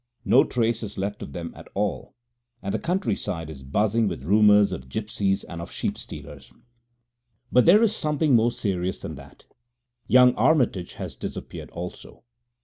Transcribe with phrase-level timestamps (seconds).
[0.25, 2.15] No trace is left of them at all,
[2.63, 6.51] and the countryside is buzzing with rumours of gipsies and of sheep stealers.
[7.51, 9.43] But there is something more serious than that.
[10.07, 12.23] Young Armitage has disappeared also.